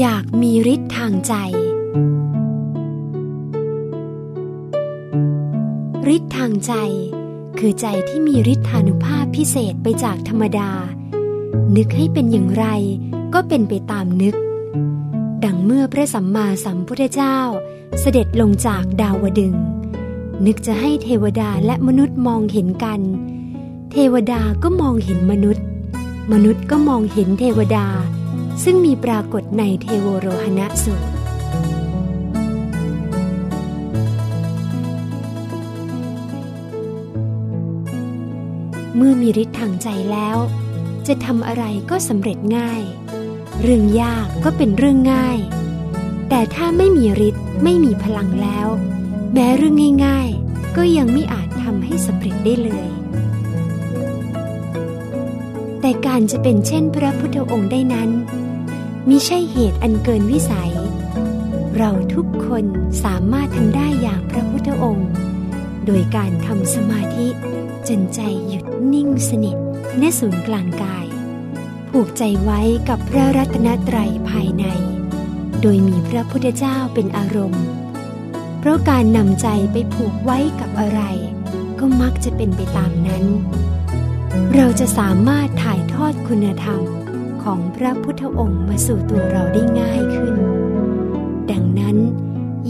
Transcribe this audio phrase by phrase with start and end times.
[0.00, 1.34] อยากมีฤทธิ์ทางใจ
[6.14, 6.72] ฤทธิ์ทางใจ
[7.58, 10.70] คือใจที่มีฤทธานุภาพพิเศษไปจากธรรมดา
[11.76, 12.66] นึกให้เป็นอย่างไร
[13.34, 14.34] ก็เป็นไปตามนึก
[15.44, 17.38] ดังเมื่อพระสัมมาสัมพุทธเจ้า
[18.00, 19.54] เสด็จลงจากดาวดึง
[20.46, 23.00] นึกจะให้เทวดาและมนุษย์มองเห็นกัน
[23.92, 25.64] เทวดาก็มองเห็นมนุษย์
[26.32, 27.86] มนุษย์ก็มองเห็นเทวดา
[28.62, 31.08] ซึ่งมีปรากฏในเทโวโรหณะสูตร
[38.96, 40.36] เมื่อมีฤทธิ์ทางใจแล้ว
[41.06, 42.82] จะทำอะไรก็สำเร็จง่าย
[43.62, 45.38] เรื่องยากก็เป็นเรื่องง่าย
[46.28, 48.68] แต่ถ้าไม่มีฤทธิ์ไม่มีพลังแล้ว
[49.32, 49.74] แม้เรื่อง
[50.06, 52.88] ง่ายๆ ก็ยังไม่อาจทำให้สำเร็จได้เลย
[55.80, 58.10] แต่การจะเป็นเช่นพระพุทธองค์ได้นั้น
[59.08, 60.72] มิใช่เหตุอันเกินวิสัย
[61.76, 62.64] เราทุกคน
[63.04, 65.10] สามารถทำได้อย่างพระพุทธองค์
[65.86, 67.28] โดยการทำสมาธิ
[67.88, 69.56] จนใจหยุดนิ่งสนิท
[70.00, 71.06] ณศูนย์กลางกาย
[71.90, 74.64] ผูกใจไว้กับพระรัตนตรัยภายใน
[75.60, 77.64] โดยมีพระพุทธเจ้าเป็นอารมณ์
[78.58, 81.00] เพราะการนำใจไปผูกไว้กับอะไร
[81.78, 83.24] ก็มักจะเป็นไปตามนั้น
[84.54, 86.80] เราจะสามารถถ่ายทอดคุณธรรม
[87.44, 90.34] ของพระพุทธองค์มาสู่ตัวเราได้ง่ายขึ้น
[91.50, 91.96] ดังนั้น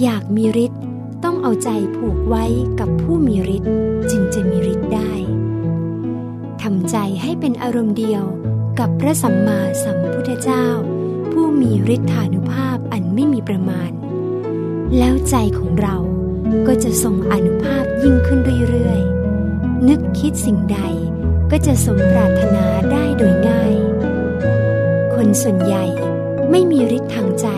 [0.02, 0.82] อยากมีฤทธิ์
[1.24, 2.44] ต้องเอาใจผูกไว้
[2.80, 3.72] กับผู้มีฤทธิ์
[4.10, 5.12] จึงจะมีฤทธิ์ได้
[6.62, 8.24] ทำใจให้เป็นอารมณ์เดียว
[8.78, 10.66] กับพระสัมมาสัมพุทธเจ้า
[11.32, 13.90] ผู้มีฤทธานุภาพอันไม่มีประมาณ
[14.98, 15.96] แล้วใจของเรา
[16.66, 20.80] ก็จะทรงอนุภาพยิ่งขึ้นเรื่อยๆนึกคิดสิ่งใด
[21.50, 23.83] ก็จะสมปรารถนาได้โดยง่าย
[25.26, 25.84] คนส่วนใหญ่
[26.50, 27.48] ไม่มีฤทธิ์ทางใจ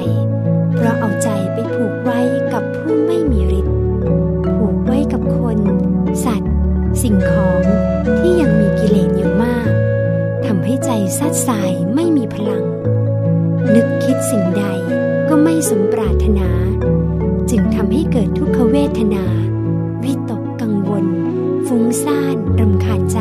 [0.75, 2.21] เพราะเอาใจไปผูกไว้
[2.53, 3.75] กับผู้ไม่มีฤทธิ์
[4.56, 5.59] ผูกไว้กับคน
[6.25, 6.53] สัตว์
[7.03, 7.62] สิ่งของ
[8.19, 9.71] ที่ยังมีกิเลสอยู่มาก
[10.47, 12.65] ทำให้ใจซัดสายไม่มีพลัง
[13.75, 14.65] นึกคิดสิ่งใด
[15.28, 16.50] ก็ไม่สมปรารถนา
[17.50, 19.25] จึงทำให้เกิดทุกขเวทนา
[20.04, 21.04] วิตกกังวล
[21.66, 23.21] ฟุ้งซ่านรำคาญใจ